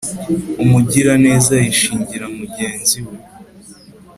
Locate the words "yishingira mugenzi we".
1.63-3.15